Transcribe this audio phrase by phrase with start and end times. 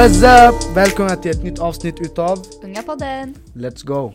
[0.00, 0.76] What's up?
[0.76, 3.34] Välkomna till ett nytt avsnitt utav Unga podden.
[3.54, 4.12] Let's go!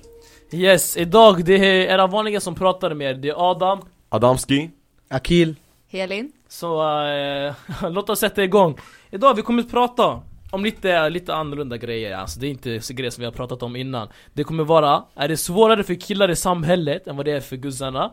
[0.52, 4.70] Yes, idag det är era vanliga som pratar med er, det är Adam Adamski
[5.10, 5.56] Akil,
[5.88, 6.32] Helin.
[6.48, 7.54] Så eh,
[7.90, 8.77] låt oss sätta igång
[9.12, 10.21] Idag vi kommer att prata
[10.52, 13.63] om lite, lite annorlunda grejer, alltså det är inte så grejer som vi har pratat
[13.63, 17.31] om innan Det kommer vara, är det svårare för killar i samhället än vad det
[17.31, 18.12] är för guzzarna?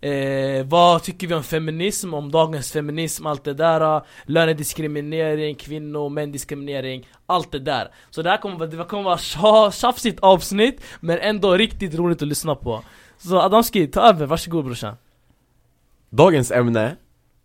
[0.00, 5.98] Eh, vad tycker vi om feminism, om dagens feminism, allt det där eh, Lönediskriminering, kvinno
[5.98, 7.90] och diskriminering Allt det där.
[8.10, 12.28] Så det här kommer, vara- det kommer vara tjafsigt avsnitt Men ändå riktigt roligt att
[12.28, 12.82] lyssna på.
[13.18, 14.94] Så Adamski, ta över, varsågod brorsan.
[16.10, 16.96] Dagens ämne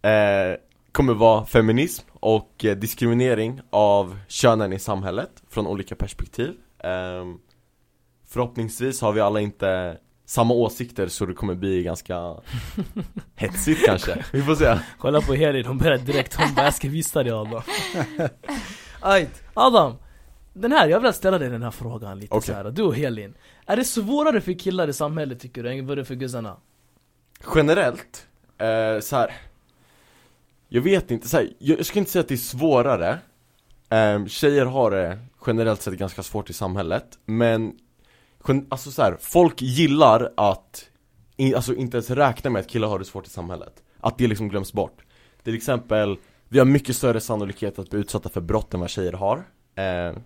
[0.01, 0.59] eh,
[0.91, 6.51] kommer vara feminism och eh, diskriminering av könen i samhället från olika perspektiv.
[6.83, 7.25] Eh,
[8.27, 12.35] Förhoppningsvis har vi alla inte samma åsikter så det kommer bli ganska
[13.35, 16.89] hetsigt kanske, vi får se Kolla på Helin, hon börjar direkt, hon bara 'Jag ska
[16.89, 17.61] visa dig Adam'
[18.99, 19.95] Ajt, Adam
[20.53, 22.47] Den här, jag vill ställa dig den här frågan lite Okej.
[22.47, 22.71] så här.
[22.71, 23.33] du och Helin
[23.65, 26.57] Är det svårare för killar i samhället tycker du, än vad det är för guzzarna?
[27.55, 29.33] Generellt, eh, så här.
[30.69, 33.19] Jag vet inte, så här, jag, jag ska inte säga att det är svårare
[33.89, 37.73] eh, Tjejer har det generellt sett ganska svårt i samhället Men,
[38.69, 40.89] alltså så här, folk gillar att
[41.37, 44.27] i, Alltså inte ens räkna med att killar har det svårt i samhället Att det
[44.27, 45.01] liksom glöms bort
[45.43, 46.17] Till exempel,
[46.49, 49.43] vi har mycket större sannolikhet att bli utsatta för brott än vad tjejer har
[49.75, 50.17] eh,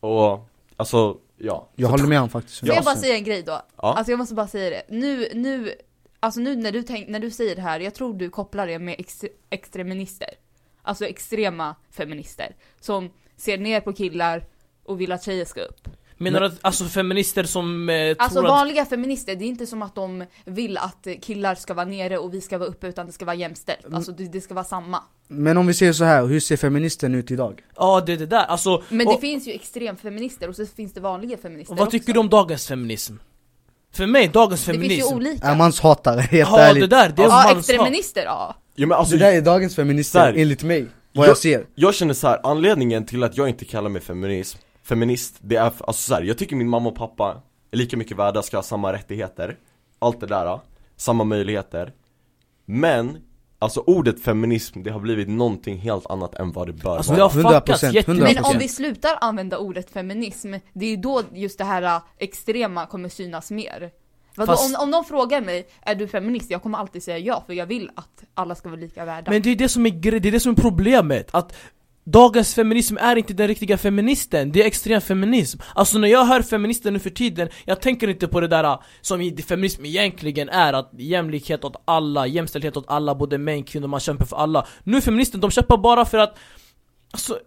[0.00, 2.98] Och, alltså, ja jag Så håller med honom faktiskt Får jag bara 100%.
[2.98, 3.52] säga en grej då?
[3.52, 3.94] Ja.
[3.94, 4.82] Alltså jag måste bara säga det.
[4.96, 5.72] Nu, nu,
[6.20, 8.78] alltså nu när du, tänk, när du säger det här, jag tror du kopplar det
[8.78, 10.28] med ex, extremister.
[10.82, 12.56] Alltså extrema feminister.
[12.80, 14.44] Som ser ner på killar
[14.84, 15.88] och vill att tjejer ska upp.
[16.16, 18.50] Menar du att, alltså feminister som eh, Alltså tror att...
[18.50, 22.34] vanliga feminister, det är inte som att de vill att killar ska vara nere och
[22.34, 23.86] vi ska vara uppe utan det ska vara jämställt.
[23.92, 25.02] Alltså det, det ska vara samma.
[25.28, 27.62] Men om vi säger så här, hur ser feministen ut idag?
[27.76, 30.92] Ja det är det där, alltså Men och, det finns ju extremfeminister och så finns
[30.92, 31.98] det vanliga feminister Vad också.
[31.98, 33.14] tycker du om dagens feminism?
[33.92, 35.46] För mig, dagens Det finns feminism ju olika.
[35.46, 38.56] Är manshatare, helt Ja ärligt det där, det är ja, extremister ja.
[38.74, 42.14] ja, men alltså, Det där är dagens feminister, enligt mig, vad jag ser Jag känner
[42.14, 46.14] så här, anledningen till att jag inte kallar mig feminism, feminist, det är alltså så
[46.14, 49.58] här, jag tycker min mamma och pappa är lika mycket värda, ska ha samma rättigheter,
[49.98, 50.60] allt det där,
[50.96, 51.92] samma möjligheter.
[52.64, 53.18] Men,
[53.58, 57.18] alltså ordet feminism, det har blivit någonting helt annat än vad det bör Alltså vara.
[57.18, 57.92] det har 100%, fuckats 100%.
[57.92, 61.82] jättemycket Men om vi slutar använda ordet feminism, det är ju då just det här
[61.82, 63.90] äh, extrema kommer synas mer.
[64.36, 66.50] Fast- om, om någon frågar mig, är du feminist?
[66.50, 69.30] Jag kommer alltid säga ja, för jag vill att alla ska vara lika värda.
[69.30, 71.56] Men det är det som är det är det som är problemet, att
[72.06, 75.58] Dagens feminism är inte den riktiga feministen, det är extrem feminism.
[75.74, 78.82] Alltså när jag hör feminister nu för tiden, jag tänker inte på det där ah,
[79.00, 84.00] som feminism egentligen är Att jämlikhet åt alla, jämställdhet åt alla, både män, kvinnor, man
[84.00, 84.66] kämpar för alla.
[84.84, 86.38] Nu feminister, de kämpar bara för att
[87.10, 87.38] Alltså,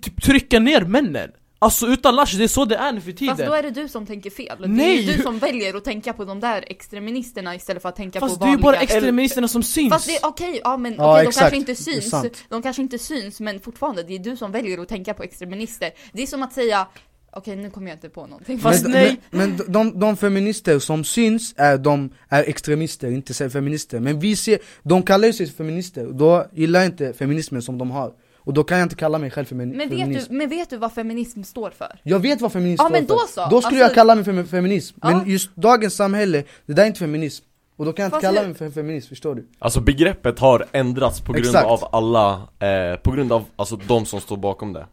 [0.00, 1.30] typ trycka ner männen.
[1.62, 3.70] Alltså utan lash, det är så det är nu för tiden Fast då är det
[3.70, 4.56] du som tänker fel.
[4.58, 5.06] Det är Nej!
[5.16, 8.44] du som väljer att tänka på de där extremisterna istället för att tänka Fast på
[8.44, 8.72] det är ju vanliga.
[8.72, 11.40] bara extremisterna som syns Fast det, okej, ja men Ja, okej, de exakt.
[11.40, 12.14] kanske inte är syns,
[12.48, 15.90] de kanske inte syns men fortfarande, det är du som väljer att tänka på extremister.
[16.12, 16.86] Det är som att säga,
[17.32, 18.58] okej nu kommer jag inte på någonting.
[18.58, 19.20] Fast men, nej.
[19.30, 24.20] men, men de, de feminister som syns är de är extremister, inte så feminister Men
[24.20, 28.12] vi ser, de kallar sig feminister, och då gillar jag inte feminismen som de har
[28.44, 30.70] Och då kan jag inte kalla mig själv femini- Men vet, feminist du, men vet
[30.70, 32.00] du vad feminism står för?
[32.02, 33.26] Jag vet vad feminism Ja, står men då för.
[33.26, 33.40] så.
[33.40, 35.10] Då skulle Alltså- jag kalla mig för feminism, Ja.
[35.10, 37.44] men just dagens samhälle, det där är inte feminism
[37.76, 39.46] Och då kan jag inte Fast kalla mig för feminist, förstår du?
[39.58, 41.66] Alltså begreppet har ändrats på grund Exakt.
[41.66, 44.86] av alla, eh, på grund av alltså de som står bakom det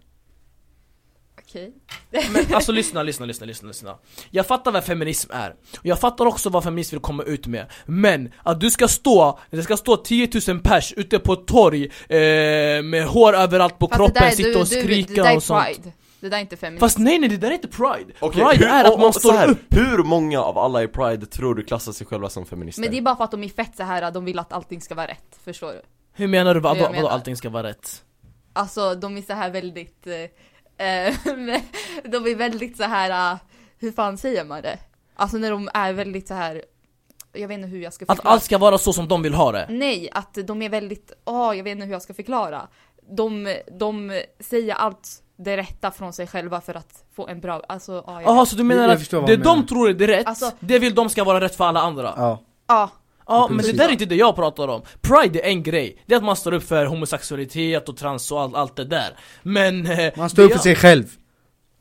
[1.49, 1.73] Okej.
[2.33, 3.97] Men alltså lyssna, lyssna, lyssna, lyssna, lyssna
[4.31, 5.49] Jag fattar vad feminism är,
[5.79, 9.39] och jag fattar också vad feminism vill komma ut med Men att du ska stå,
[9.49, 12.19] det ska stå 10 000 pers ute på ett torg eh,
[12.83, 15.31] Med hår överallt på Fast där kroppen, är- sitta och du, du, skrika det där
[15.31, 15.91] är och sånt pride.
[16.19, 16.79] Det där är inte feminism.
[16.79, 18.13] Fast nej nej, det där är inte pride!
[18.19, 20.87] Okej, pride hur, är att och- man står här, upp Hur många av alla i
[20.87, 22.81] Pride tror du klassar sig själva som feminister?
[22.81, 24.81] Men det är bara för att de är fett så här, de vill att allting
[24.81, 25.81] ska vara rätt, förstår du?
[26.13, 26.59] Hur menar du?
[26.59, 27.09] Vadå menar.
[27.09, 28.03] allting ska vara rätt?
[28.53, 30.13] Alltså de är så här väldigt, eh,
[32.03, 33.37] de är väldigt så här, eh,
[33.79, 34.77] hur fan säger man det?
[35.15, 36.63] Alltså när de är väldigt så här,
[37.33, 38.33] jag vet inte hur jag ska Att förklara.
[38.33, 39.65] allt ska vara så som de vill ha det?
[39.69, 42.67] Nej, att de är väldigt, åh jag vet inte hur jag ska förklara.
[43.11, 48.03] De, de säger allt det rätta från sig själva för att få en bra, alltså
[48.07, 50.51] ja, jag Jaha, så du menar Jag att det de tror är det rätt, Alltså-
[50.59, 52.13] det vill de ska vara rätt för alla andra?
[52.17, 52.89] Ja, Ja,
[53.29, 54.81] Ja, men det där är inte det jag pratar om.
[55.01, 58.41] Pride är en grej, det är att man står upp för homosexualitet och trans och
[58.41, 59.09] allt, allt det där.
[59.43, 59.85] Men...
[59.85, 61.05] eh, man står upp för jag- sig själv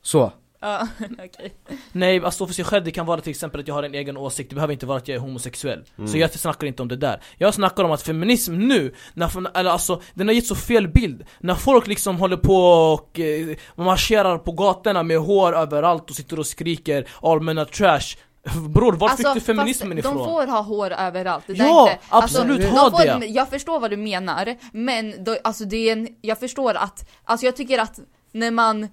[0.01, 0.31] Så,
[0.61, 1.53] Ja, okej.
[1.91, 3.93] Nej, att stå för sig själv det kan vara till exempel att jag har en
[3.93, 6.07] egen åsikt, det behöver inte vara att jag är homosexuell Mm.
[6.07, 9.71] Så jag snackar inte om det där Jag snackar om att feminism nu, när, eller
[9.71, 12.55] alltså, den har gett så fel bild När folk liksom håller på
[12.93, 18.15] och eh, marscherar på gatorna med hår överallt och sitter och skriker allmänna trash
[18.69, 20.17] Bror, var fick du feminismen Alltså, ifrån?
[20.17, 23.25] De får ha hår överallt, det Ja, inte, alltså, absolut, de ha får, det.
[23.25, 27.45] Jag förstår vad du menar, men då, alltså det är en, jag förstår att, alltså
[27.45, 27.99] jag tycker att
[28.31, 28.87] när man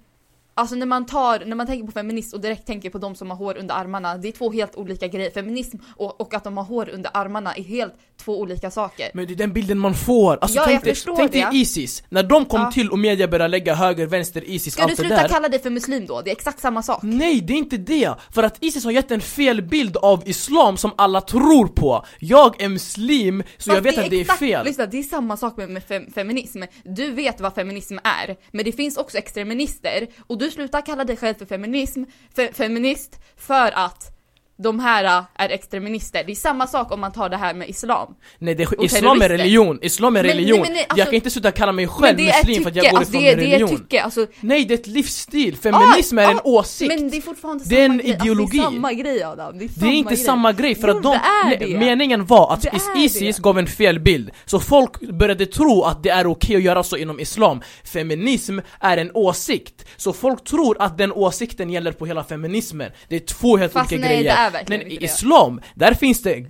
[0.57, 3.29] Alltså när man tar, när man tänker på feminist och direkt tänker på de som
[3.29, 5.31] har hår under armarna, det är två helt olika grejer.
[5.31, 7.93] Feminism och, och att de har hår under armarna är helt
[8.23, 9.09] två olika saker.
[9.13, 11.47] Men det är den bilden man får, alltså Ja, tänk, jag dig, tänk dig.
[11.53, 12.71] Isis, när de kom Ja.
[12.71, 15.49] till och media började lägga höger, vänster, Isis, Ska du allt det sluta där kalla
[15.49, 16.21] dig för muslim då?
[16.21, 16.99] Det är exakt samma sak.
[17.03, 18.13] Nej, det är inte det!
[18.33, 22.61] För att Isis har gett en fel bild av Islam som alla tror på Jag
[22.61, 25.37] är muslim, så jag Fast vet att det är exakt- fel Lyssna, det är samma
[25.37, 26.63] sak med, med fem, feminism.
[26.83, 31.17] Du vet vad feminism är, men det finns också extremister och du slutar kalla dig
[31.17, 32.03] själv för feminism,
[32.35, 34.16] fe, feminist för att
[34.59, 36.23] de här äh, är extremister.
[36.25, 38.15] Det är samma sak om man tar det här med islam.
[38.39, 41.05] Nej, det, Och Islam är religion, Islam är Men- religion nej, men nej, Jag alltså-
[41.05, 43.23] kan inte sluta kalla mig själv det är muslim för att jag går alltså, ifrån
[43.23, 46.29] det, en det är religion tycke, alltså Nej, det är ett livsstil, feminism är en
[46.35, 48.09] ja, åsikt Men det är fortfarande Det är en grej.
[48.09, 48.59] ideologi.
[48.59, 50.25] Alltså, det är samma grej Adam, det är, Det samma är inte grej.
[50.25, 51.79] samma grej för Jo, att de, det är nej, det.
[51.79, 53.41] meningen var att Det is- är Isis det.
[53.43, 56.97] gav en fel bild Så folk började tro att det är okej att göra så
[56.97, 62.23] inom Islam Feminism är en åsikt Så folk tror att den åsikten gäller på hela
[62.23, 65.05] feminismen Det är två helt Fast olika nej, grejer det är verkligen Men i.
[65.05, 66.45] Islam, där finns det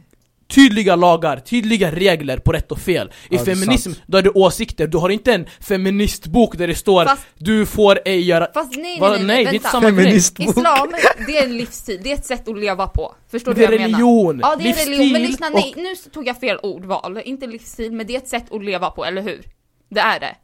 [0.49, 4.29] tydliga lagar, tydliga regler på rätt och fel I Ja, är feminism, då är det
[4.29, 8.47] åsikter, du har inte en feministbok där det står Fast- Du får ej göra...
[8.53, 10.47] Fast nej, nej, nej, Nej, det är inte samma grej Feministbok.
[10.49, 10.93] Islam,
[11.27, 13.15] det är en livsstil, det är ett sätt att leva på.
[13.31, 13.99] Förstår Det du är vad jag menar?
[13.99, 17.21] religion, Ja, det är livsstil religion, men lyssna, nej, nu tog jag fel ordval.
[17.25, 19.41] Inte livsstil, men det är ett sätt att leva på, eller hur?
[19.89, 20.35] Det är det.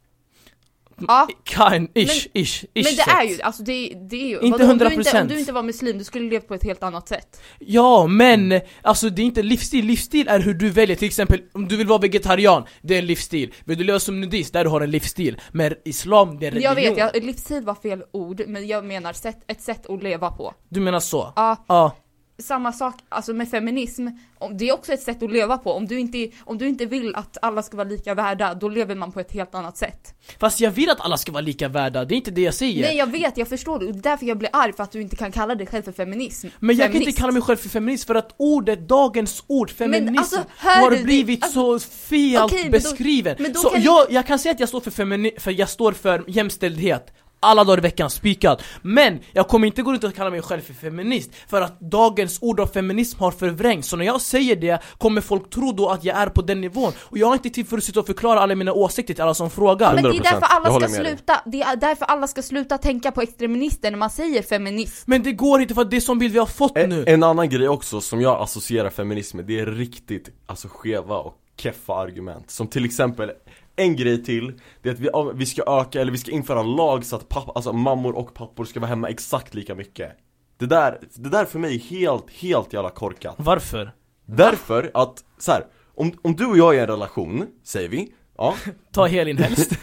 [1.08, 3.08] Ja, Kind, ish, ish, ish men det sätt.
[3.08, 4.40] är ju, alltså det, det är ju...
[4.40, 5.20] Inte vadå, om du inte, 100%.
[5.22, 7.40] om du inte var muslim, du skulle leva på ett helt annat sätt.
[7.58, 11.68] Ja, men alltså det är inte livsstil, livsstil är hur du väljer, till exempel om
[11.68, 14.70] du vill vara vegetarian, det är en livsstil Vill du leva som nudist, där du
[14.70, 18.02] har en livsstil Men islam, det är en Jag religion vet, jag, livsstil var fel
[18.12, 20.54] ord, men jag menar sätt, ett sätt att leva på.
[20.68, 21.32] Du menar så?
[21.36, 21.96] Ja, Ja,
[22.38, 24.08] samma sak alltså med feminism,
[24.54, 25.72] det är också ett sätt att leva på.
[25.72, 28.94] Om du, inte, om du inte vill att alla ska vara lika värda, då lever
[28.94, 30.14] man på ett helt annat sätt.
[30.40, 32.82] fast jag vill att alla ska vara lika värda, det är inte det jag säger
[32.82, 34.92] Nej jag vet, jag förstår det, och det är därför jag blir arg för att
[34.92, 36.48] du inte kan kalla dig själv för feminism.
[36.58, 37.08] Men jag kan Feminist.
[37.08, 40.96] inte kalla mig själv för feminist för att ordet, dagens ord, feminism, alltså, har du
[40.96, 41.02] det?
[41.04, 43.36] blivit Alltså, så fel okej, men då- beskriven.
[43.38, 45.68] men då så kan jag, jag kan säga att jag står för femini- för jag
[45.68, 47.12] står för jämställdhet.
[47.44, 48.62] Alla dagar i veckan, spikat.
[48.82, 52.38] Men jag kommer inte gå runt och kalla mig själv för feminist För att dagens
[52.42, 53.88] ord av feminism har förvrängts.
[53.88, 56.92] Så när jag säger det kommer folk tro då att jag är på den nivån?
[56.98, 59.34] Och jag har inte tid för att sitta och förklara alla mina åsikter till alla
[59.34, 59.94] som frågar.
[59.94, 63.12] Men det är 100%, därför alla ska sluta, det är därför alla ska sluta tänka
[63.12, 65.06] på extremister när man säger feminist.
[65.06, 67.04] Men det går inte för att det är som bild vi har fått En, nu.
[67.06, 71.34] en annan grej också som jag associerar feminism med, det är riktigt alltså skeva och
[71.56, 72.50] keffa argument.
[72.50, 73.32] Som till exempel,
[73.76, 76.76] en grej till, det är att vi, vi ska öka, eller vi ska införa en
[76.76, 80.12] lag så att pappa, alltså mammor och pappor ska vara hemma exakt lika mycket.
[80.58, 83.34] Det där, det där för mig är helt, helt jävla korkat.
[83.38, 83.92] Varför?
[84.26, 88.12] Därför att, så här, om, om du och jag är i en relation, säger vi,
[88.36, 88.54] ja.
[88.92, 89.70] Ta helin helst.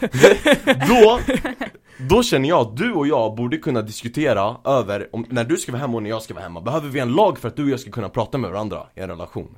[0.88, 1.20] Då,
[2.10, 5.72] då känner jag att du och jag borde kunna diskutera över om, när du ska
[5.72, 6.60] vara hemma och när jag ska vara hemma.
[6.60, 9.00] Behöver vi en lag för att du och jag ska kunna prata med varandra i
[9.00, 9.56] en relation?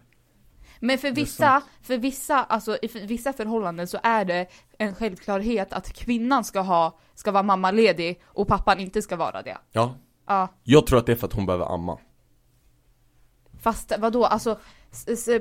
[0.84, 4.46] Men för vissa, för vissa, alltså i för vissa förhållanden så är det
[4.78, 9.58] en självklarhet att kvinnan ska ha, ska vara mammaledig och pappan inte ska vara det.
[9.72, 9.94] Ja.
[10.26, 11.98] Ja, Jag tror att det är för att hon behöver amma.
[13.62, 14.58] Fast vadå, alltså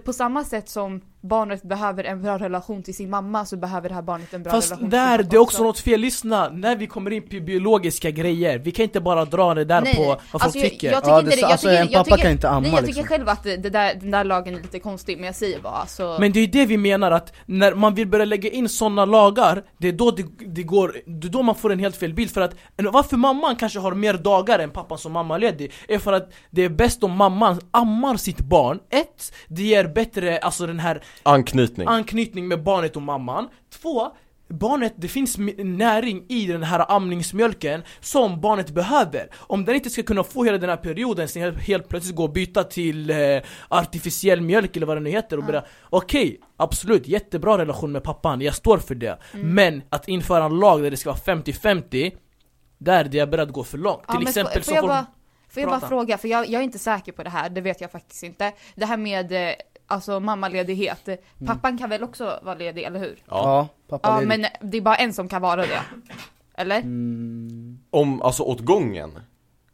[0.06, 3.96] på samma sätt som barnet behöver en bra relation till sin mamma så behöver det
[3.96, 6.50] här barnet en bra Fast relation där, till sin det är också något fel, lyssna,
[6.50, 9.96] när vi kommer in på biologiska grejer, vi kan inte bara dra det där Nej,
[9.96, 10.92] på vad folk Alltså, jag- tycker.
[10.92, 12.50] Jag, tycker Ja, inte det- det, jag alltså, tycker, en jag pappa tycker, kan inte
[12.50, 13.08] amma, Nej jag tycker liksom.
[13.18, 15.74] själv att det, det där, den där lagen är lite konstig, men jag säger bara
[15.74, 18.70] alltså Men det är ju det vi menar att när man vill börja lägga in
[18.70, 21.96] sådana lagar, det är då det, det går, det är då man får en helt
[21.96, 22.32] fel bild.
[22.32, 25.72] För att varför mamman kanske har mer dagar än pappan som mammaledig?
[25.88, 30.38] Är för att det är bäst om mamman ammar sitt barn, ett, det ger bättre,
[30.38, 33.50] alltså den här Anknytning anknytning med barnet och mamman.
[33.82, 34.12] Två,
[34.48, 39.28] barnet, det finns näring i den här amningsmjölken som barnet behöver.
[39.36, 42.24] Om den inte ska kunna få hela den här perioden, sen helt, helt plötsligt gå
[42.24, 43.18] och byta till eh,
[43.68, 48.42] artificiell mjölk eller vad det nu heter och börja, okej, absolut, jättebra relation med pappan,
[48.42, 49.20] jag står för det.
[49.34, 49.54] Mm.
[49.54, 52.12] Men att införa en lag där det ska vara 50-50,
[52.78, 54.04] där är jag beredd att gå för långt.
[54.08, 55.06] Ja, till exempel så får jag får bara,
[55.54, 55.88] får jag bara prata.
[55.90, 58.52] fråga, för jag, jag är inte säker på det här, det vet jag faktiskt inte.
[58.76, 59.54] Det här med eh,
[59.88, 61.10] alltså mammaledighet,
[61.48, 63.18] pappan kan väl också vara ledig, eller hur?
[63.26, 64.28] Ja, Ja, pappa Ja, ledig.
[64.28, 65.82] men det är bara en som kan vara det.
[66.56, 66.78] Eller?
[66.80, 67.80] Mm.
[67.90, 69.20] om, alltså åt gången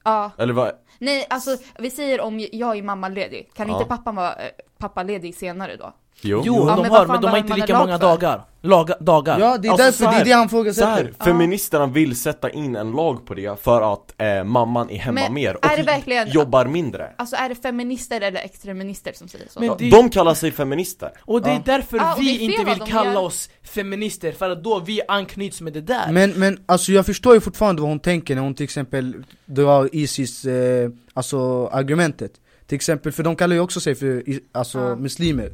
[0.03, 0.71] Ja, Eller vad?
[0.99, 3.73] nej alltså vi säger om jag är mammaledig, kan Ja.
[3.73, 5.93] inte pappan vara eh, pappaledig senare då?
[6.21, 8.05] Jo, Jo, Ja, de men har, men de har inte lika många för?
[8.07, 8.41] dagar.
[8.61, 9.39] Laga, dagar.
[9.39, 12.49] Ja det är Alltså, därför, det är det han Så här, ifrågasätter feministerna vill sätta
[12.49, 15.77] in en lag på det för att eh, mamman är hemma Men mer och är
[15.77, 19.59] det verkligen- jobbar mindre Alltså är det feminister eller extremister som säger så?
[19.59, 22.79] Men det- De kallar sig feminister Och det är därför är vi fel inte vill
[22.91, 23.21] kalla gör.
[23.21, 26.11] oss feminister, för att då vi anknyts med det där.
[26.11, 29.89] Men, men alltså jag förstår ju fortfarande vad hon tänker när hon till exempel drar
[29.95, 32.31] Isis, eh, alltså argumentet
[32.67, 34.95] Till exempel, för de kallar ju också sig för alltså Ja.
[34.95, 35.49] muslimer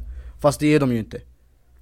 [0.46, 1.20] Fast det är de ju inte.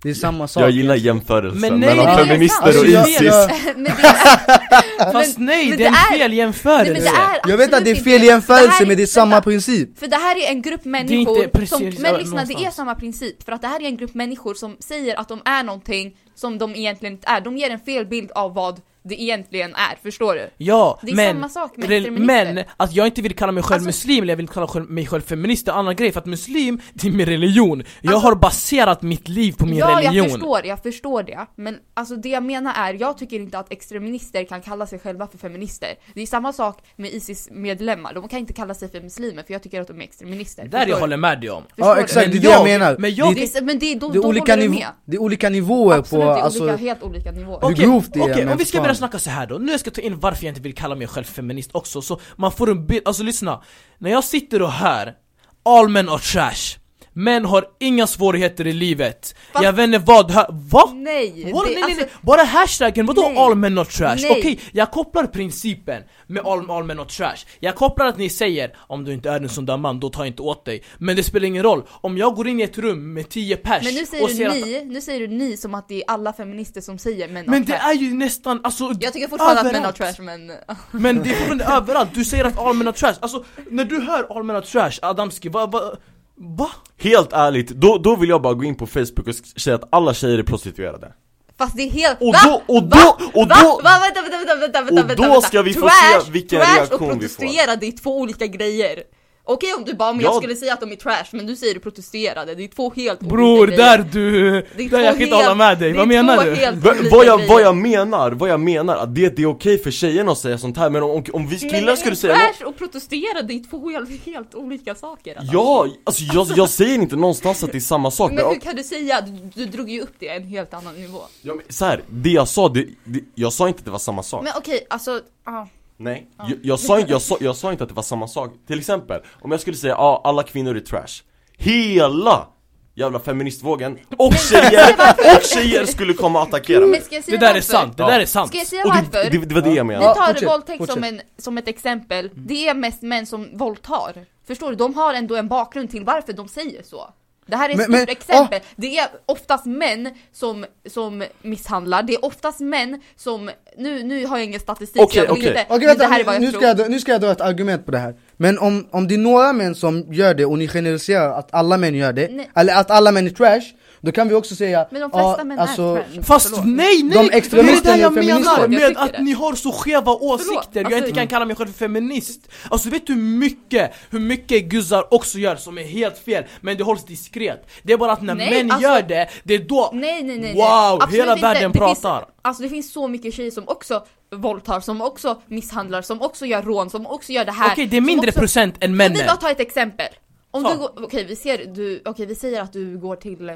[0.02, 0.62] Det är samma sak.
[0.62, 3.35] Jag gillar jämförelsen Men nej, mellan det är feminister och Alltså, Isis.
[3.76, 3.92] men det,
[5.12, 6.92] Fast nej, men det är en det är- fel nej, jämförelse!
[6.92, 9.02] men det är Jag vet att det är fel inte- jämförelse här är- men det
[9.02, 9.50] är samma vänta.
[9.50, 9.99] princip.
[9.99, 12.94] För det här är en grupp inte människor precis som, men lyssna det är samma
[12.94, 16.16] princip, för att det här är en grupp människor som säger att de är någonting
[16.35, 19.96] som de egentligen inte är, de ger en fel bild av vad det egentligen är,
[20.02, 20.50] förstår du?
[20.56, 22.26] Ja, Det är men, samma sak med re- extremister.
[22.54, 24.90] men att jag inte vill kalla mig själv Alltså- muslim, eller jag vill kalla själv-
[24.90, 27.82] mig själv feminist, är en annan grej, för att muslim, det är min religion.
[28.02, 30.14] Jag Alltså- har baserat mitt liv på min ja, religion.
[30.14, 31.46] jag förstår, jag förstår det.
[31.56, 35.26] Men alltså det jag menar är, jag tycker inte att extremister kan kalla sig själva
[35.26, 35.88] för feminister.
[36.14, 39.62] Det är samma sak med Isis-medlemmar, de kan inte kalla sig för muslimer för jag
[39.62, 40.62] tycker att de är extremister.
[40.62, 40.94] Det där jag du?
[41.00, 41.62] håller med dig om.
[41.68, 43.78] Förstår Ja exakt, det är det jag jag- menar men jag- det, Det är, men
[43.78, 44.87] det, då, det, är då olika håller du med.
[45.04, 47.58] det är olika nivåer Absolut, på, det är alltså olika, helt olika nivåer.
[47.62, 47.75] Okej,
[48.12, 50.00] det okej, men om vi ska jag snacka så här då, nu ska jag ta
[50.00, 53.02] in varför jag inte vill kalla mig själv feminist också, så man får en bild,
[53.08, 53.62] alltså lyssna.
[53.98, 55.14] När jag sitter och hör,
[55.62, 56.83] all men are trash.
[57.16, 60.90] Män har inga svårigheter i livet Fast- Jag vet inte vad, här, va?
[60.94, 61.50] Nej!
[61.52, 61.64] Vad?
[61.66, 62.11] det, nej, nej, alltså, nej.
[62.23, 63.37] Bara hashtaggen, vadå Nej.
[63.38, 64.16] all men not trash?
[64.30, 68.76] Okej, jag kopplar principen med all, all men not trash Jag kopplar att ni säger
[68.76, 71.16] om du inte är en sån där man, då tar jag inte åt dig Men
[71.16, 73.94] det spelar ingen roll, om jag går in i ett rum med 10 pers men
[73.94, 76.80] nu säger du att ni, nu säger du ni som att det är alla feminister
[76.80, 77.88] som säger men Men det trash.
[77.90, 80.16] är ju nästan, alltså Jag tycker fortfarande att män har överallt.
[80.16, 80.52] trash men...
[81.02, 84.00] Men det är fortfarande överallt, du säger att all men are trash, alltså när du
[84.00, 85.97] hör all men are trash, Adamski, vad, vad,
[86.36, 86.70] va?
[86.98, 90.14] Helt ärligt, då, då vill jag bara gå in på Facebook och säga att alla
[90.14, 91.12] tjejer är prostituerade
[91.58, 92.20] Fast det är helt...
[92.20, 92.38] Och Va?
[92.44, 92.88] då, och Va?
[93.18, 93.56] då, och Va?
[93.62, 93.90] då, Va?
[94.00, 95.40] Vänta, vänta, vänta, vänta, vänta, Och vänta, då vänta.
[95.48, 97.36] ska vi få trash, se vilken trash reaktion och vi får.
[97.42, 99.02] protestera, det är två olika grejer.
[99.46, 100.38] Okej om du bara, men jag Ja.
[100.38, 103.20] skulle säga att de är trash, men du säger du protesterade, det är två helt
[103.20, 103.98] Bror, olika grejer.
[103.98, 107.08] där du, Det är där jag kan inte hålla med dig, vad menar du?
[107.10, 110.32] vad, jag, vad jag menar, vad jag menar, att det, det är okej för tjejerna
[110.32, 113.42] att säga sånt här men om, om vi Men killar skulle säga trash och protestera,
[113.42, 115.38] det är två helt, helt olika saker.
[115.38, 115.54] Alltså.
[115.54, 118.60] Ja, alltså jag, jag säger inte någonstans att det är samma sak Men men, hur
[118.60, 121.20] kan du säga, du, du drog ju upp det en helt annan nivå.
[121.42, 123.98] ja, men så här, det jag sa, det, det, jag sa inte att det var
[123.98, 125.68] samma sak Men okej, alltså, ja.
[125.96, 128.50] Nej, jag, jag, sa inte, jag, sa, jag sa inte att det var samma sak
[128.66, 131.22] Till exempel, om jag skulle säga ja, alla kvinnor är trash
[131.56, 132.46] Hela
[132.94, 134.94] jävla feministvågen och tjejer,
[135.36, 138.08] och tjejer skulle komma och attackera mig Det där är sant, det Ja.
[138.10, 139.30] där är sant Ska jag säga Och varför?
[139.30, 140.94] det, det, det var det jag Vi menade Ja, tar fortsätt, våldtäkt fortsätt.
[140.94, 142.30] som, en, som ett exempel.
[142.34, 144.26] Det är mest män som våldtar.
[144.46, 144.76] Förstår du?
[144.76, 147.08] De har ändå en bakgrund till varför de säger så.
[147.46, 148.60] Det här är ett Men- stort men- exempel.
[148.76, 154.36] Det är oftast män som, som misshandlar, det är oftast män som, nu, nu har
[154.38, 155.48] jag ingen statistik Okej, så jag vill okej.
[155.62, 156.60] inte, Okej men det här är vänta, vad jag nu tror.
[156.60, 159.08] ska, jag, dra- nu ska jag dra ett argument på det här Men om, om
[159.08, 162.28] det är några män som gör det och ni generaliserar att alla män gör det,
[162.32, 162.50] Nej.
[162.54, 163.62] eller att alla män är trash
[164.04, 166.23] Då kan vi också säga Men de flesta ja, män alltså, är trash.
[166.23, 166.66] Fast Förlåt.
[166.66, 167.18] nej, nej!
[167.18, 168.34] De det är det jag är feminister.
[168.34, 169.23] menar Jag med tycker att det.
[169.23, 173.06] ni har så skeva åsikter, jag alltså- inte kan kalla mig själv feminist Alltså vet
[173.06, 177.04] du hur mycket, hur mycket guzzar också gör som är helt fel, men det hålls
[177.04, 180.23] diskret Det är bara att när Nej, män alltså- gör det, det är då Nej
[180.23, 180.54] nej nej, nej.
[180.54, 181.42] Wow, Absolut hela inte.
[181.42, 182.18] världen det pratar.
[182.20, 186.46] Finns, alltså det finns så mycket tjejer som också våldtar, som också misshandlar, som också
[186.46, 188.40] gör rån, som också gör det här Okej, det är mindre också...
[188.40, 190.06] procent än Kan vi männen bara ta ett exempel?
[190.50, 193.52] Om du går, okej vi ser, du, okej vi säger att du går till,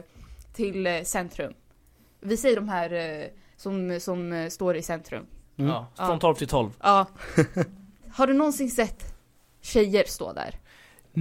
[0.52, 1.52] till eh, centrum.
[2.20, 3.26] Vi säger de här eh,
[3.56, 5.26] som, som eh, står i centrum.
[5.56, 6.18] Ja, från Ja.
[6.18, 7.06] 12 till 12 Ja.
[8.12, 9.14] Har du någonsin sett
[9.60, 10.54] tjejer stå där?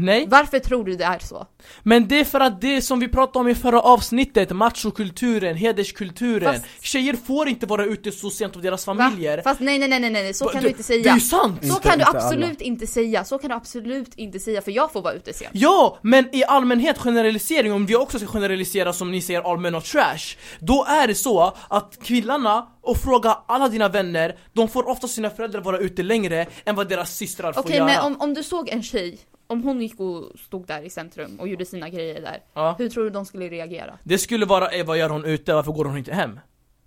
[0.06, 1.48] Nej, Varför tror du det är så?
[1.84, 6.54] men det är för att det som vi pratade om i förra avsnittet, machokulturen, hederskulturen.
[6.54, 8.96] Fast- Tjejer får inte vara ute så sent av deras Va?
[8.96, 9.42] familjer.
[9.42, 11.20] Fast nej nej nej nej, nej så kan det- du inte Det är säga ju
[11.20, 11.58] sant!
[11.62, 14.72] Så Inte- kan du inte absolut inte säga, så kan du absolut inte säga för
[14.72, 15.52] jag får vara ute sent.
[15.54, 19.76] Ja, men i allmänhet generalisering, om vi också ska generalisera som ni säger all men
[19.76, 24.88] are trash Då är det så att killarna, och fråga alla dina vänner, de får
[24.90, 27.86] ofta sina föräldrar vara ute längre än vad deras systrar får Okej göra.
[27.86, 31.40] men om, om du såg en tjej, om hon gick och stod där i centrum
[31.40, 32.76] och gjorde sina grejer där ja.
[32.78, 33.98] Hur tror du de skulle reagera?
[34.04, 36.40] Det skulle vara eh, vad gör hon ute, varför går hon inte hem?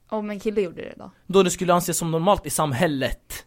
[0.09, 1.11] Om en kille gjorde det då?
[1.27, 3.47] Då det skulle anses som normalt i samhället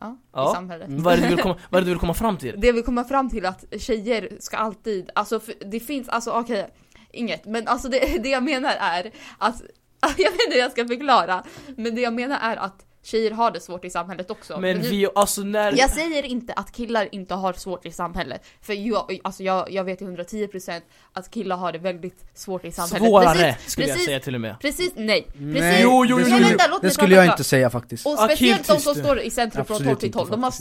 [0.00, 0.50] Ja, Ja.
[0.50, 2.36] i samhället Vad är det du vill komma, vad är det du vill komma fram
[2.36, 2.54] till?
[2.60, 6.68] Det vi kommer fram till att tjejer ska alltid, alltså för det finns, alltså okej,
[7.12, 9.62] inget, men alltså det, det jag menar är att,
[10.00, 11.44] jag vet inte hur jag ska förklara,
[11.76, 14.60] men det jag menar är att tjejer har det svårt i samhället också.
[14.60, 15.72] Men vi, alltså när...
[15.78, 18.46] jag säger inte att killar inte har svårt i samhället.
[18.60, 20.80] För jag, alltså jag, jag vet till 110%
[21.12, 23.08] att killar har det väldigt svårt i samhället.
[23.08, 24.60] Svårare Precis, skulle jag precis, säga till och med.
[24.60, 25.22] Precis, nej.
[25.22, 25.60] Precis.
[25.60, 28.06] Nej, Jo, jo, jo, Nej, vänta, låt det skulle jag inte säga faktiskt.
[28.06, 30.52] Och speciellt de som står i centrum från Absolut 12 till inte, 12, de har,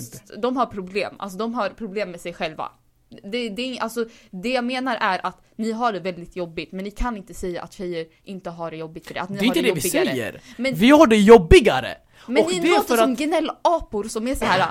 [0.41, 1.15] de har problem.
[1.19, 2.71] Alltså de har problem med sig själva.
[3.23, 6.85] Det, det, är- alltså, det jag menar är att ni har det väldigt jobbigt, men
[6.85, 9.21] ni kan inte säga att tjejer inte har det jobbigt för det.
[9.21, 10.41] Att ni Det är har inte det det vi säger.
[10.57, 11.95] Men, Vi har det jobbigare!
[12.27, 14.65] men och ni det är låter för som att- gnällapor som är så här.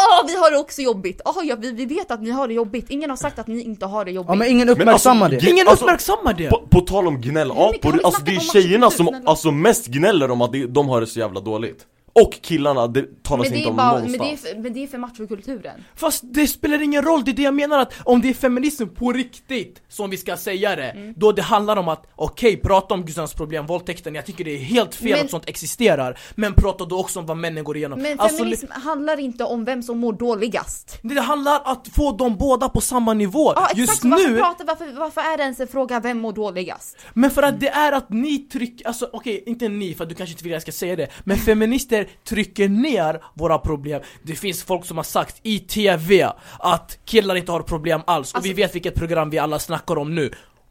[0.00, 1.20] Åh, vi har det också jobbigt!
[1.24, 2.90] Åh, ja, vi, vi vet att ni har det jobbigt.
[2.90, 4.28] Ingen har sagt att ni inte har det jobbigt.
[4.28, 5.50] Ja men ingen Men uppmärksammar alltså, det.
[5.52, 6.50] Ingen Alltså, uppmärksammar det!
[6.50, 10.52] På, på tal om gnällapor, alltså det är tjejerna som alltså mest gnäller om att
[10.68, 11.86] de har det så jävla dåligt
[12.22, 14.58] Och killarna, det talas men, det inte är om bara, men, det är någonstans för,
[14.62, 15.84] men det är för machokulturen.
[15.96, 18.86] Fast det spelar ingen roll, det är det jag menar att om det är feminism
[18.88, 21.14] på riktigt, som vi ska säga det, Mm.
[21.16, 24.58] då det handlar om att okej, prata om Gustavs problem, våldtäkten, jag tycker det är
[24.58, 28.02] helt fel Men- att sånt existerar, men prata då också om vad männen går igenom.
[28.02, 30.98] Men Alltså, feminism handlar inte om vem som mår dåligast.
[31.02, 33.52] det handlar att få dem båda på samma nivå.
[33.56, 36.32] Ja exakt, Just varför, nu, pratar, varför, varför är det ens en fråga vem mår
[36.32, 36.96] dåligast?
[37.14, 40.14] men för att det är att ni trycker, alltså okej, inte ni för att du
[40.14, 44.02] kanske inte vill att jag ska säga det, men feminister trycker ner våra problem.
[44.22, 48.44] Det finns folk som har sagt i TV att killar inte har problem alls, och
[48.44, 50.30] vi Alltså- vet vilket program vi alla snackar om nu.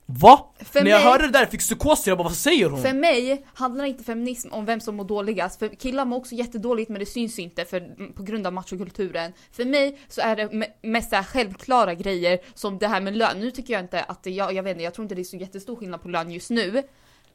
[0.10, 0.46] Va?
[0.60, 2.82] För När jag mig- hörde det där fick psykoser, jag bara vad säger hon?
[2.82, 6.90] För mig handlar inte feminism om vem som mår dåligast, för killar mår också jättedåligt
[6.90, 9.34] men det syns inte för, på grund av machokulturen.
[9.52, 13.40] För mig så är det me- mest här självklara grejer som det här med lön.
[13.40, 15.24] Nu tycker jag inte att det, jag, jag vet inte, jag tror inte det är
[15.24, 16.84] så jättestor skillnad på lön just nu.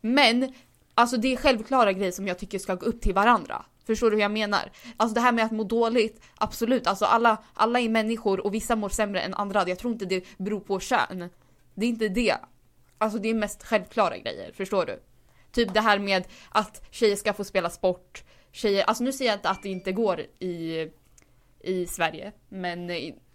[0.00, 0.52] Men
[0.94, 3.64] alltså det är självklara grejer som jag tycker ska gå upp till varandra.
[3.86, 4.72] Förstår du hur jag menar?
[4.96, 8.76] Alltså det här med att må dåligt, absolut, alltså alla, alla är människor och vissa
[8.76, 9.68] mår sämre än andra.
[9.68, 11.28] Jag tror inte det beror på kön.
[11.74, 12.36] Det är inte det.
[12.98, 15.02] Alltså det är mest självklara grejer, förstår du?
[15.52, 19.38] Typ det här med att tjejer ska få spela sport, tjejer, alltså nu säger jag
[19.38, 20.88] inte att det inte går i,
[21.60, 22.90] i Sverige, men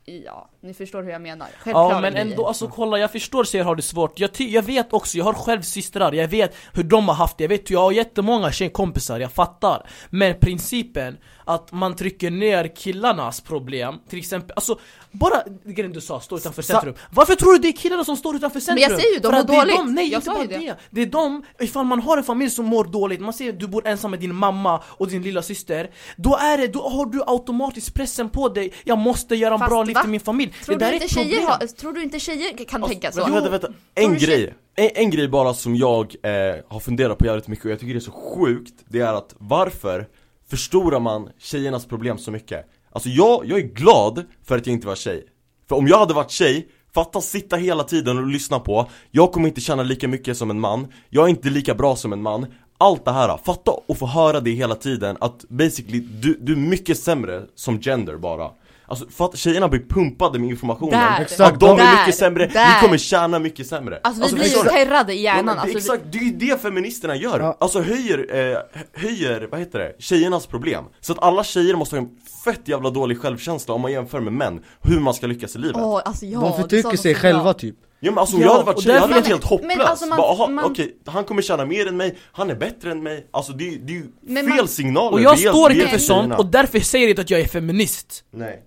[0.08, 1.48] ja, ni förstår hur jag menar.
[1.60, 4.94] Självklara Ja men ändå, alltså kolla jag förstår tjejer har det svårt, jag, jag vet
[4.94, 7.80] också, jag har själv systrar, jag vet hur de har haft det, jag vet jag
[7.80, 14.54] har jättemånga tjejkompisar, jag fattar Men principen att man trycker ner killarnas problem, till exempel,
[14.56, 14.80] alltså
[15.12, 18.18] bara grejen du sa, stå utanför Sa- centrum Varför tror du det är killarna som
[18.18, 18.90] står utanför centrum?
[18.90, 19.78] jag säger ju, de mår dåligt.
[19.78, 20.58] De, nej Jag inte sa bara det.
[20.58, 20.76] det.
[20.90, 23.68] det är de, ifall man har en familj som mår dåligt, man ser att du
[23.68, 27.24] bor ensam med din mamma och din lilla syster Då är det, då har du
[27.28, 30.02] automatiskt pressen på dig, jag måste göra en Fast bra liv va?
[30.02, 32.04] till min familj tror, det där du är inte ett tjejer problem har, tror du
[32.04, 33.20] inte tjejer kan tänka så?
[33.20, 33.68] Vänta, vänta, vänta.
[33.96, 36.32] En Tror grej, en, en grej bara som jag eh,
[36.68, 39.36] har funderat på jävligt mycket och jag tycker det är så sjukt Det är att
[39.38, 40.08] varför
[40.50, 42.66] förstorar man tjejernas problem så mycket?
[42.92, 45.26] Alltså jag, jag är glad för att jag inte var tjej
[45.70, 49.48] För om jag hade varit tjej, fatta sitta hela tiden och lyssna på Jag kommer
[49.48, 52.46] inte tjäna lika mycket som en man Jag är inte lika bra som en man
[52.78, 56.58] Allt det här, fatta och få höra det hela tiden att basically du, du är
[56.58, 58.52] mycket sämre som gender bara
[58.90, 61.22] Alltså för att tjejerna blir pumpade med informationen Där.
[61.22, 61.54] Exakt.
[61.54, 62.00] Att de är Där.
[62.00, 62.76] mycket sämre, Där.
[62.76, 65.46] ni kommer tjäna mycket sämre Alltså vi blir förstår ju terrade i Ja, hjärnan.
[65.46, 67.40] men det, alltså, exakt, det är ju det feministerna gör!
[67.40, 67.58] Ja.
[67.60, 68.58] Alltså höjer, eh,
[69.02, 72.10] höjer, vad heter det, tjejernas problem Så att alla tjejer måste ha en
[72.46, 75.76] fett jävla dålig självkänsla om man jämför med män Hur man ska lyckas i livet
[75.80, 77.54] Åh, alltså ja, De förtrycker sig själva bra.
[77.54, 79.60] typ Ja men alltså om Ja, jag hade varit tjej, jag hade varit helt Men
[79.60, 82.56] hopplös alltså man- Bara, aha, man- okej, han kommer tjäna mer än mig, han är
[82.56, 85.36] bättre än mig Alltså det, är- det är ju Men fel man- signaler Och jag
[85.36, 88.24] vi står vi inte för sånt, och därför säger jag inte att jag är feminist
[88.34, 88.64] Nej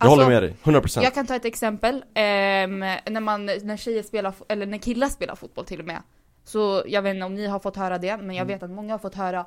[0.00, 3.76] Jag Alltså, håller med dig, 100% Jag kan ta ett exempel, Ehm, när, man, när
[3.76, 6.02] tjejer spelar, eller när killar spelar fotboll till och med.
[6.44, 8.94] Så jag vet inte om ni har fått höra det, men jag vet att många
[8.94, 9.46] har fått höra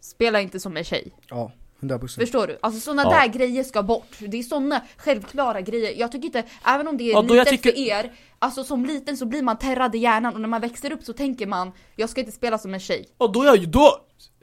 [0.00, 1.12] Spela inte som en tjej.
[1.28, 1.52] Ja,
[1.82, 2.58] 100% Förstår du?
[2.62, 3.10] Alltså sådana Ja.
[3.10, 4.16] där grejer ska bort.
[4.18, 5.92] Det är sådana självklara grejer.
[5.96, 9.16] Jag tycker inte, även om det är Ja, litet tycker- för er, alltså som liten
[9.16, 12.10] så blir man terrad i hjärnan och när man växer upp så tänker man jag
[12.10, 13.08] ska inte spela som en tjej.
[13.18, 13.98] Och då är jag ju, då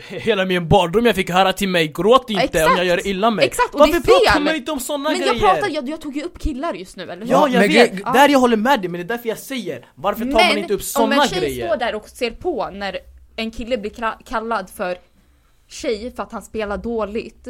[0.08, 2.72] Hela min barndom jag fick höra till mig, gråt inte Exakt.
[2.72, 4.26] om jag gör illa mig Exakt, och Varför det är fel.
[4.26, 5.28] pratar man inte om Men grejer?
[5.34, 7.32] jag pratar, jag, jag tog ju upp killar just nu eller hur?
[7.32, 9.38] Ja, Ja, jag men vet, där jag håller med dig, men det är därför jag
[9.38, 11.68] säger Varför tar man inte upp om såna en tjej grejer?
[11.68, 12.98] står där och ser på när
[13.36, 13.92] en kille blir
[14.26, 14.98] kallad för
[15.70, 17.48] tjej för att han spelar dåligt.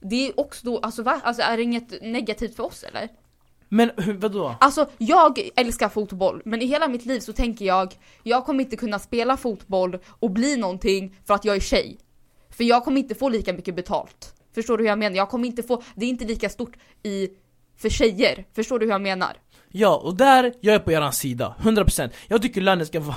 [0.00, 1.20] Det är också då, alltså va?
[1.24, 3.08] Alltså är det inget negativt för oss eller?
[3.68, 4.54] Men vadå?
[4.60, 8.76] Alltså jag älskar fotboll, men i hela mitt liv så tänker jag, jag kommer inte
[8.76, 11.98] kunna spela fotboll och bli någonting för att jag är tjej.
[12.50, 14.34] För jag kommer inte få lika mycket betalt.
[14.54, 15.16] Förstår du hur jag menar?
[15.16, 17.28] Jag kommer inte få, det är inte lika stort i,
[17.76, 18.44] för tjejer.
[18.54, 19.36] Förstår du hur jag menar?
[19.68, 23.16] Ja, och där, jag är på eran sida, 100% Jag tycker lönen ska vara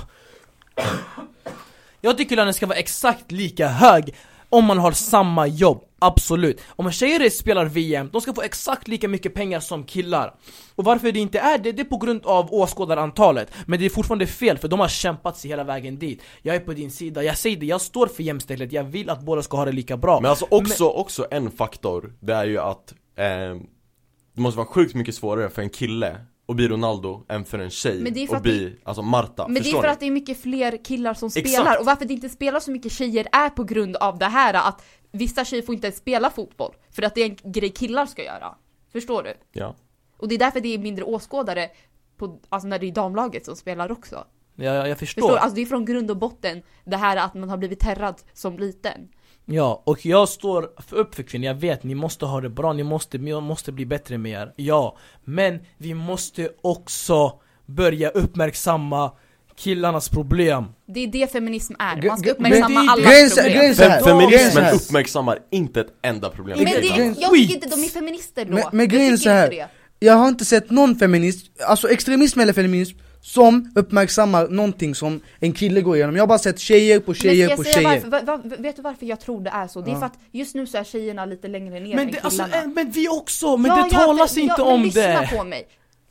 [2.06, 4.14] jag tycker lönen ska vara exakt lika hög
[4.48, 6.60] om man har samma jobb, absolut.
[6.68, 10.34] Om tjejer spelar VM, de ska få exakt lika mycket pengar som killar.
[10.74, 13.50] Och varför det inte är det, det är på grund av åskådarantalet.
[13.66, 16.22] Men det är fortfarande fel, för de har kämpat sig hela vägen dit.
[16.42, 19.20] Jag är på din sida, jag säger det, jag står för jämställdhet, jag vill att
[19.20, 20.20] båda ska ha det lika bra.
[20.20, 23.24] Men alltså också, också en faktor, det är ju att eh,
[24.34, 26.16] Det måste vara sjukt mycket svårare för en kille
[26.48, 29.02] att bli Ronaldo än för en tjej Men det är för att att bli, alltså
[29.02, 29.88] Marta, Men det är för ni?
[29.88, 31.48] att det är mycket fler killar som Exakt.
[31.48, 34.54] spelar och varför det inte spelar så mycket tjejer är på grund av det här
[34.54, 38.06] att vissa tjejer får inte ens spela fotboll för att det är en grej killar
[38.06, 38.54] ska göra.
[38.92, 39.34] Förstår du?
[39.52, 39.76] Ja.
[40.16, 41.70] Och det är därför det är mindre åskådare
[42.16, 44.24] på, alltså när det är damlaget som spelar också.
[44.56, 45.22] Ja, jag, jag förstår.
[45.22, 45.36] Förstår?
[45.36, 48.58] Alltså det är från grund och botten det här att man har blivit terrad som
[48.58, 49.08] liten.
[49.48, 52.82] Ja, och jag står upp för kvinnor, jag vet ni måste ha det bra, ni
[52.82, 57.32] måste, ni måste bli bättre med er, ja Men vi måste också
[57.66, 59.12] börja uppmärksamma
[59.56, 62.08] killarnas problem Det är det feminism är.
[62.08, 63.74] Man ska uppmärksamma grejen- problem.
[63.74, 66.86] Fem, feminismen uppmärksammar inte ett enda problem Men Det
[67.20, 68.52] jag tycker inte de är feminister då.
[68.54, 69.44] Men, men grejen är jag så tycker här.
[69.52, 70.06] inte det.
[70.06, 75.52] jag har inte sett någon feminist, alltså extremism eller feminism som uppmärksammar någonting som en
[75.52, 76.16] kille går igenom.
[76.16, 77.88] Jag har bara sett tjejer på tjejer på jag tjejer.
[77.88, 79.80] varför, va, va, vet du varför jag tror det är så?
[79.80, 79.98] Det är Ja.
[79.98, 82.62] för att just nu så är tjejerna lite längre ner Men, än det, alltså, killarna.
[82.62, 85.30] eh, men vi också, men Ja, det talas men- inte ja, men om lyssna det!
[85.38, 85.68] på mig.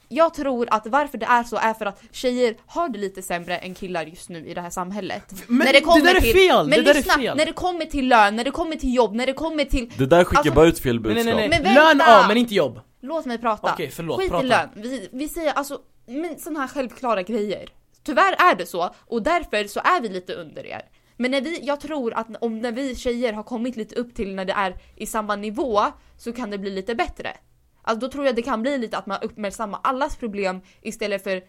[0.09, 3.57] Jag tror att varför det är så är för att tjejer har det lite sämre
[3.57, 5.23] än killar just nu i det här samhället.
[5.47, 7.37] Men när det kommer där är till, fel, Men det där är lyssna, fel.
[7.37, 9.91] när det kommer till lön, när det kommer till jobb, när det kommer till...
[9.97, 11.73] Det där skickar Alltså- bara ut fel Nej nej budskap nej, Men nej.
[11.75, 11.93] vänta!
[11.93, 13.71] lön ja, men inte jobb Låt mig prata.
[13.73, 14.45] Okej, förlåt, Skit prata.
[14.45, 14.69] i lön.
[14.75, 17.69] Vi, vi säger alltså, men sådana här självklara grejer.
[18.03, 20.81] Tyvärr är det så, och därför så är vi lite under er.
[21.17, 24.35] Men när vi, jag tror att om när vi tjejer har kommit lite upp till
[24.35, 25.81] när det är i samma nivå
[26.17, 27.37] så kan det bli lite bättre.
[27.81, 31.43] Alltså då tror jag det kan bli lite att man uppmärksammar allas problem istället för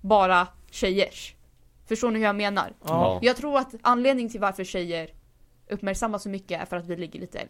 [0.00, 1.34] bara tjejers.
[1.86, 2.72] Förstår ni hur jag menar?
[2.84, 3.18] Ja.
[3.22, 5.10] Jag tror att anledningen till varför tjejer
[5.70, 7.48] uppmärksammas så mycket är för att vi ligger lite...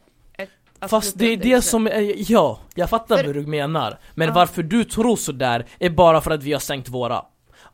[0.88, 1.62] Fast det är det nu.
[1.62, 3.98] som är, ja, jag fattar För- vad du menar.
[4.14, 4.34] Men Ja.
[4.34, 7.22] varför du tror sådär är bara för att vi har sänkt våra.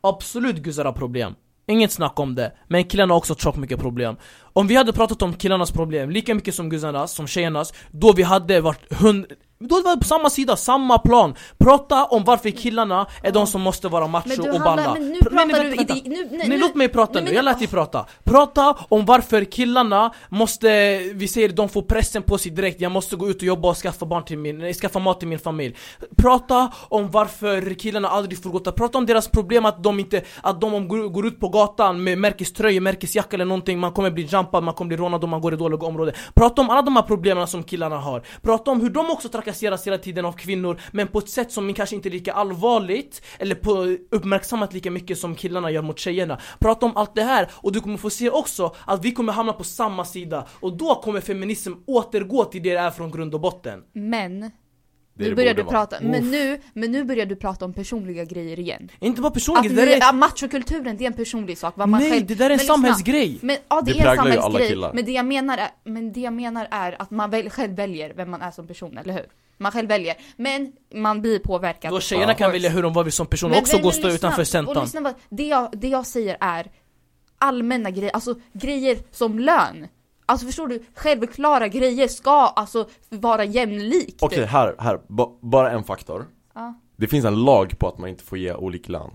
[0.01, 1.35] Absolut guzzar har problem.
[1.67, 4.17] Inget snack om det, men killarna har också tjockt mycket problem.
[4.53, 8.23] Om vi hade pratat om killarnas problem lika mycket som guzzarnas, som tjejernas Då vi
[8.23, 9.27] hade varit hund...
[9.61, 11.35] Då hade vi på samma sida, samma plan.
[11.59, 14.95] Prata om varför killarna är de som måste vara macho och balla.
[14.95, 17.69] men nu Pr- pratar du vänta, nu- nej, låt mig prata nu, jag lät dig
[17.69, 18.07] prata.
[18.25, 20.69] Prata om varför killarna måste,
[21.15, 22.81] vi säger de får pressen på sig direkt.
[22.81, 25.39] Jag måste gå ut och jobba och skaffa, barn till min, skaffa mat till min
[25.39, 25.77] familj.
[26.17, 30.61] Prata om varför killarna aldrig får gå Prata om deras problem att de inte, att
[30.61, 33.79] de om går, ut på gatan med märkeströja, märkesjacka eller någonting.
[33.79, 36.15] Man kommer bli jumpad, man kommer bli rånad om man går i dåliga områden.
[36.35, 38.23] Prata om alla de här problemen som killarna har.
[38.43, 41.75] Prata om hur de också trakasseras hela tiden av kvinnor Men på ett sätt som
[41.75, 46.41] kanske inte är lika allvarligt Eller på, uppmärksammat lika mycket som killarna gör mot tjejerna.
[46.61, 49.53] Prata om allt det här och du kommer få se också att vi kommer hamna
[49.53, 50.47] på samma sida.
[50.61, 53.83] Och då kommer feminism återgå till det det är från grund och botten.
[53.93, 54.51] Men,
[55.19, 55.87] det nu det börjar borde du vara.
[55.87, 58.89] prata, men nu, men nu börjar du prata om personliga grejer igen.
[59.01, 59.99] Inte bara Att personligt, det där är...
[60.01, 61.75] ja, machokulturen, det är en personlig sak.
[61.77, 62.75] Vad man Nej, själv, det där är en men lyssna.
[62.75, 63.39] samhällsgrej!
[63.43, 64.69] Men, ja, det, Det är en samhällsgrej.
[64.69, 64.93] killar.
[64.93, 68.13] Men det, jag menar är, men det jag menar är att man väl, själv väljer
[68.17, 69.27] vem man är som person, eller hur?
[69.57, 70.17] Man själv väljer.
[70.37, 71.93] Men man blir påverkad.
[71.93, 74.09] Då tjejerna kan välja hur de vill som person Men- också men- gå och stå
[74.09, 76.67] utanför centan det, jag, det jag säger är
[77.39, 79.87] allmänna grejer, alltså grejer som lön.
[80.29, 80.83] Alltså förstår du?
[80.95, 84.23] Självklara grejer ska alltså vara jämlikt.
[84.23, 86.75] Okej, här, här, ba, bara en faktor Ja.
[86.97, 89.11] Det finns en lag på att man inte får ge olik lön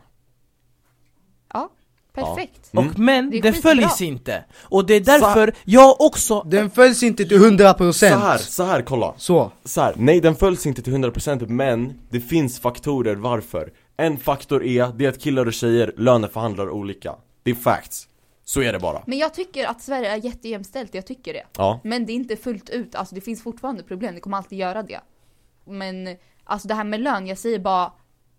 [1.54, 1.70] ja,
[2.14, 2.74] perfekt.
[2.74, 2.88] Mm.
[2.88, 4.44] Och men, Det det, följs inte!
[4.62, 6.44] Och det är därför jag också...
[6.44, 9.52] Den följs inte till 100% Så här, så här, kolla Så.
[9.64, 14.64] så här, nej den följs inte till 100% men det finns faktorer varför En faktor
[14.64, 18.08] är, det är att killar och tjejer löneförhandlar olika Det är facts
[18.46, 21.44] Så är det bara Men jag tycker att Sverige är jättejämställt, jag tycker det.
[21.58, 24.60] Ja Men det är inte fullt ut, alltså det finns fortfarande problem, det kommer alltid
[24.60, 25.00] göra det.
[25.66, 27.92] Men alltså det här med lön, jag säger bara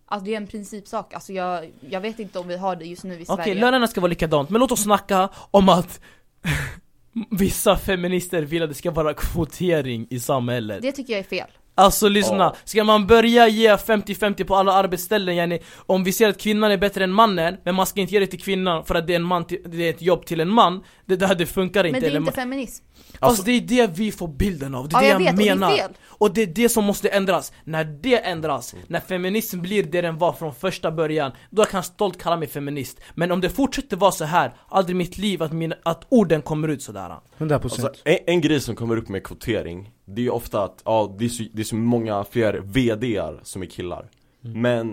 [0.07, 3.05] Alltså det är en principsak, alltså jag, jag vet inte om vi har det just
[3.05, 3.55] nu i Okej, Sverige.
[3.55, 6.01] lönerna ska vara likadant, men låt oss snacka om att
[7.31, 11.49] Vissa feminister vill att det ska vara kvotering i samhället Det tycker jag är fel.
[11.77, 12.57] Alltså lyssna, Ja.
[12.65, 16.77] ska man börja ge 50-50 på alla arbetsställen yani, Om vi ser att kvinnan är
[16.77, 19.17] bättre än mannen, men man ska inte ge det till kvinnan för att det är,
[19.17, 22.01] en man till, det är ett jobb till en man Det där det funkar inte.
[22.01, 22.85] Men det är inte feminism.
[23.11, 25.33] Fast Alltså- det är det vi får bilden av, det är Ja, det jag jag,
[25.33, 25.77] vet, och det är menar.
[25.77, 25.91] fel.
[26.07, 30.19] Och det är det som måste ändras, när det ändras, när feminism blir det den
[30.19, 33.01] var från första början Då kan jag stolt kalla mig feminist.
[33.15, 36.43] Men om det fortsätter vara så här, aldrig i mitt liv att, min, att orden
[36.43, 37.17] kommer ut sådär.
[37.39, 40.83] 100% Alltså, en, en grej som kommer upp med kvotering Det är ju ofta att,
[40.85, 44.11] ja det är så, det är så många fler VDR som är killar.
[44.41, 44.91] Men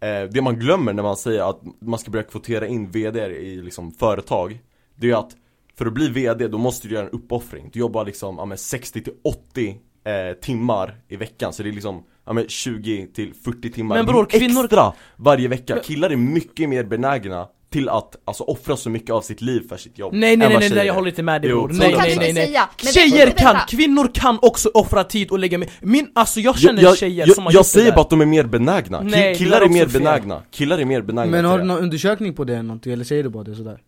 [0.00, 3.62] eh, det man glömmer när man säger att man ska börja kvotera in VDR i
[3.62, 4.58] liksom företag
[4.96, 5.36] Det är ju att
[5.76, 7.70] för att bli VD då måste du göra en uppoffring.
[7.72, 11.52] Du jobbar liksom, ja men 60 till 80 eh, timmar i veckan.
[11.52, 13.96] Så det är liksom, ja men 20 till 40 timmar.
[13.96, 15.74] Men bror, kvinnor- extra varje vecka.
[15.74, 19.68] Men- Killar är mycket mer benägna till att alltså offra så mycket av sitt liv
[19.68, 21.94] för sitt jobb Nej nej nej, nej, nej jag håller inte med dig bror, nej
[21.98, 22.92] nej nej nej.
[22.94, 26.98] Tjejer kan, kvinnor kan också offra tid och lägga med Min, alltså jag känner jag,
[26.98, 29.64] tjejer jag, som har jag säger bara att de är mer benägna, Nej, killar är
[29.64, 30.02] är mer fel.
[30.02, 33.22] benägna, killar är mer benägna Men har du någon undersökning på det någonting, eller säger
[33.22, 33.78] du bara det sådär?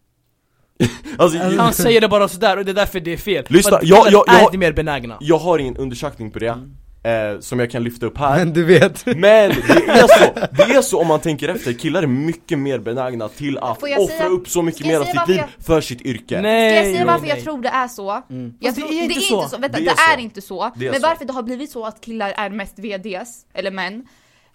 [1.18, 3.44] Alltså, Han säger det bara sådär och det är därför det är fel.
[3.49, 5.16] Lyssna, För att jag- jag- jag är mer benägna.
[5.20, 6.59] Jag har ingen undersökning på det,
[7.06, 10.62] eh, som jag kan lyfta upp här Men du vet Men det är så, det
[10.62, 14.26] är så om man tänker efter, killar är mycket mer benägna till att offra säga-
[14.28, 17.06] upp så mycket mer av sitt liv jag- för sitt yrke Nej, Ska jag säga
[17.06, 17.30] varför nej.
[17.36, 18.10] jag tror det är så?
[18.30, 18.54] Mm.
[18.60, 19.36] Jag det tror, är inte så.
[19.36, 20.62] inte så, vänta, Det det är inte så.
[20.64, 21.00] Är Men så.
[21.06, 24.06] varför det har blivit så att killar är mest VDs, eller män,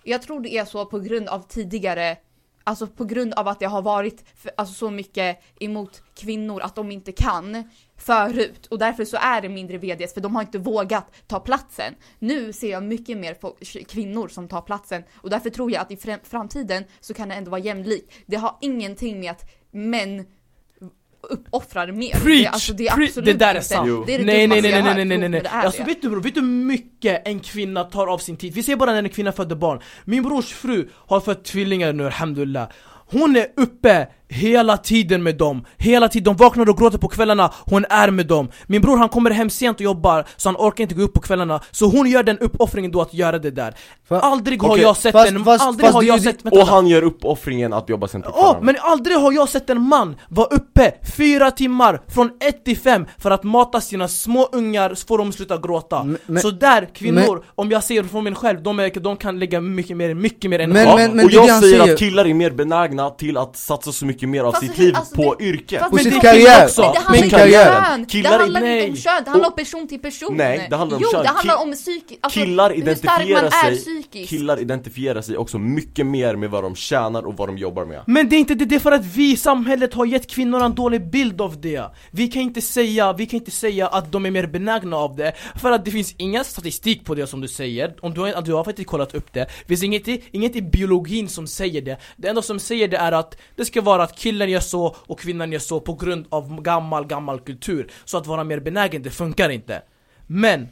[0.04, 2.16] jag tror det är så på grund av tidigare
[2.64, 6.76] Alltså på grund av att det har varit för, alltså, så mycket emot kvinnor att
[6.76, 7.70] de inte kan
[8.02, 11.94] förut och därför så är det mindre VDs för de har inte vågat ta platsen.
[12.20, 13.56] Nu ser jag mycket mer på
[13.90, 17.36] kvinnor som tar platsen och därför tror jag att i fram- framtiden så kan det
[17.36, 18.14] ändå vara jämlikt.
[18.26, 20.26] Det har ingenting med att män
[21.30, 22.12] uppoffrar mer.
[22.12, 22.42] Preach!
[22.42, 24.08] Det, alltså, det är Pre- absolut det där är sant.
[24.08, 25.44] Det är det nej, nej, nej, nej, nej, nej, nej, nej.
[25.50, 25.88] Alltså det.
[25.88, 28.54] vet du bror, vet du hur mycket en kvinna tar av sin tid?
[28.54, 32.06] Vi ser bara när en kvinna föder barn Min brors fru har fött tvillingar nu,
[32.06, 32.70] alhamdulillah
[33.08, 37.52] Hon är uppe hela tiden med dem, hela tiden, de vaknar och gråter på kvällarna,
[37.66, 38.50] hon är med dem.
[38.68, 41.22] Min bror han kommer hem sent och jobbar, så han orkar inte gå upp på
[41.22, 41.62] kvällarna.
[41.72, 43.74] Så hon gör den uppoffringen då att göra det där.
[44.10, 46.68] Aldrig har Okej, jag sett fast- en, fast- aldrig fast har jag sett, vänta, Och
[46.68, 49.82] han gör uppoffringen att jobba sen till Ja, kvällen men aldrig har jag sett en
[49.82, 54.94] man vara uppe fyra timmar från ett till fem för att mata sina små ungar
[54.96, 56.04] så får de sluta gråta.
[56.04, 59.40] Men- men- så där, kvinnor, om jag ser från mig själv, de, är, de kan
[59.40, 60.86] lägga mycket mer, mycket mer energi.
[60.86, 61.94] Men- men- men och jag säger säger.
[61.94, 64.84] att killar är mer benägna till att satsa så mycket mer av Fast sitt hur-
[64.86, 66.66] liv alltså på det- yrket fast På men sitt det- karriär.
[66.66, 66.82] också.
[66.82, 67.78] Men det handlar inte karriär.
[67.78, 68.78] om kön, det Killar- handlar nej.
[68.80, 70.34] inte om kön, det handlar om person till person.
[70.38, 71.24] Nej, det handlar om jo, kön.
[71.24, 74.30] det handlar Ki- om psykiskt, alltså, Killar hur stark identifierar man är sig, psykiskt.
[74.30, 78.02] killar identifierar sig också mycket mer med vad de tjänar och vad de jobbar med
[78.08, 80.62] Men det är inte det, det är för att vi i samhället har gett kvinnor
[80.64, 84.26] en dålig bild av det Vi kan inte säga, vi kan inte säga att de
[84.26, 87.48] är mer benägna av det För att det finns ingen statistik på det som du
[87.48, 90.56] säger Om du har, du har faktiskt kollat upp det Det finns inget, i- inget
[90.56, 94.04] i biologin som säger det Det enda som säger det är att det ska vara
[94.04, 98.18] att killen gör så och kvinnan gör så på grund av gammal, gammal kultur Så
[98.18, 99.82] att vara mer benägen, det funkar inte
[100.28, 100.68] Men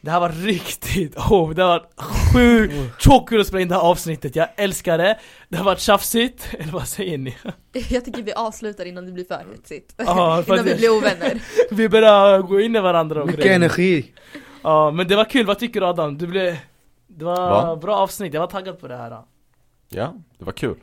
[0.00, 2.00] det här var riktigt, oh, det varit
[2.32, 5.80] sjukt tråkigt kul att spela in det här avsnittet, jag älskar det Det har varit
[5.80, 7.36] tjafsigt, eller vad säger ni?
[7.90, 9.94] Jag tycker vi avslutar innan det blir för hetsigt.
[9.96, 11.42] För innan vi blir ovänner.
[11.70, 13.56] Vi börjar gå in i varandra och Mycket grejer.
[13.56, 14.12] energi
[14.62, 16.18] Ja, men det var kul, vad tycker du Adam?
[16.18, 16.56] Du blev...
[17.06, 17.76] Det var Va?
[17.76, 19.22] bra avsnitt, jag var taggad på det här
[19.88, 20.76] Ja, det var kul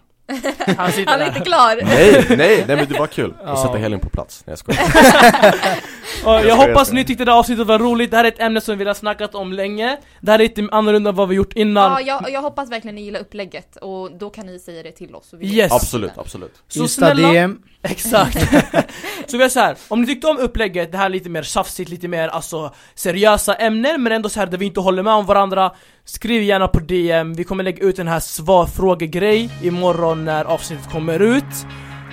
[0.78, 1.28] Han sitter Han är där.
[1.28, 1.80] inte klar.
[1.84, 3.34] Nej, nej, nej men det var kul.
[3.44, 3.50] Ja.
[3.50, 4.80] att sätta Helin på plats, nej jag skojar.
[6.26, 8.39] Och jag Jag hoppas ni tyckte det här avsnittet var roligt, det här är ett
[8.39, 9.98] ämne som vi har snackat om länge.
[10.22, 11.92] Det här är lite annorlunda än vad vi gjort innan.
[11.92, 15.15] Ja, jag, jag hoppas verkligen ni gillar upplägget och då kan ni säga det till
[15.15, 15.30] oss.
[15.30, 15.56] så vi.
[15.56, 15.72] Yes.
[15.72, 16.54] Absolut, absolut.
[16.68, 18.38] Så Insta snälla, DM exakt.
[19.28, 21.44] Så vi är så här, om ni tyckte om upplägget, det här är lite mer
[21.44, 25.13] tjafsigt, lite mer alltså seriösa ämnen men ändå så här där vi inte håller med
[25.13, 25.72] om varandra
[26.12, 31.19] Skriv gärna på DM, vi kommer lägga ut den här svar-frågegrej imorgon när avsnittet kommer
[31.19, 31.65] ut.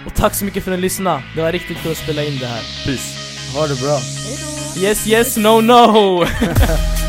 [0.06, 2.38] Och tack så mycket för att ni lyssnade, det var riktigt kul att spela in
[2.38, 2.62] det här.
[2.86, 3.58] Peace.
[3.58, 3.98] Ha det bra.
[4.26, 4.38] Hej
[4.74, 4.80] då!
[4.80, 6.24] Yes yes no no